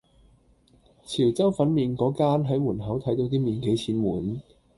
[1.05, 4.41] 潮州粉麵果間係門口睇到啲麵幾錢碗